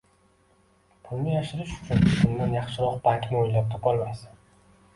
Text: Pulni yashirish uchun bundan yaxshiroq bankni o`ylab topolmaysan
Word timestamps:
Pulni 1.09 1.35
yashirish 1.35 1.75
uchun 1.83 2.01
bundan 2.15 2.57
yaxshiroq 2.59 2.99
bankni 3.07 3.41
o`ylab 3.45 3.71
topolmaysan 3.77 4.45